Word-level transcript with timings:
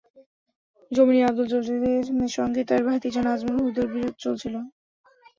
জমি 0.91 1.11
নিয়ে 1.13 1.27
আবদুল 1.27 1.47
জলিলের 1.53 2.05
সঙ্গে 2.37 2.61
তাঁর 2.69 2.81
ভাতিজা 2.87 3.21
নাজমুল 3.23 3.57
হুদার 3.59 3.87
বিরোধ 3.93 4.15
চলছিল। 4.23 4.55